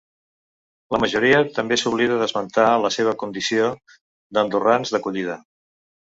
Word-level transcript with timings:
La 0.93 0.99
majoria 1.01 1.41
també 1.57 1.75
s’oblida 1.81 2.17
d’esmentar 2.21 2.65
la 2.85 2.91
seva 2.95 3.13
condició 3.23 3.67
d’andorrans 4.39 4.95
d’acollida. 4.97 5.37